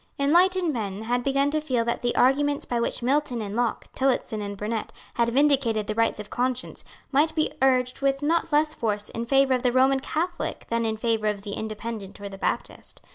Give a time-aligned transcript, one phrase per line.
[0.17, 4.41] Enlightened men had begun to feel that the arguments by which Milton and Locke, Tillotson
[4.41, 9.09] and Burnet, had vindicated the rights of conscience might be urged with not less force
[9.09, 12.99] in favour of the Roman Catholic than in favour of the Independent or the Baptist.